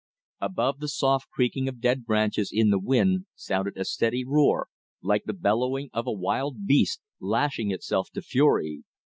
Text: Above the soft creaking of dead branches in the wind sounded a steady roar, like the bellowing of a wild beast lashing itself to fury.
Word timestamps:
Above 0.39 0.79
the 0.79 0.87
soft 0.87 1.29
creaking 1.29 1.67
of 1.67 1.79
dead 1.79 2.03
branches 2.05 2.49
in 2.51 2.71
the 2.71 2.79
wind 2.79 3.27
sounded 3.35 3.77
a 3.77 3.85
steady 3.85 4.25
roar, 4.25 4.67
like 5.03 5.25
the 5.25 5.31
bellowing 5.33 5.91
of 5.93 6.07
a 6.07 6.11
wild 6.11 6.65
beast 6.65 7.01
lashing 7.19 7.69
itself 7.69 8.09
to 8.09 8.19
fury. 8.23 8.81